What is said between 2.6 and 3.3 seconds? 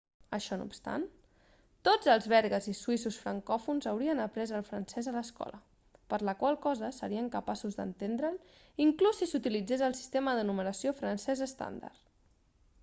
i suïssos